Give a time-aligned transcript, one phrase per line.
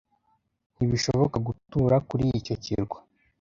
[0.75, 2.97] Ntibishoboka gutura kuri icyo kirwa.